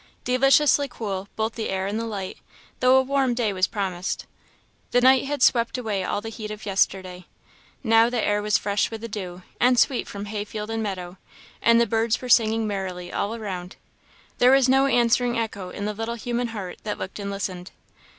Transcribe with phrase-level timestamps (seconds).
[0.23, 2.39] Deliciously cool, both the air and the light,
[2.79, 4.25] though a warm day was promised.
[4.89, 7.25] The night had swept away all the heat of yesterday.
[7.83, 11.17] Now, the air was fresh with the dew, and sweet from hayfield and meadow;
[11.61, 13.75] and the birds were singing merrily all around.
[14.39, 17.69] There was no answering echo in the little human heart that looked and listened.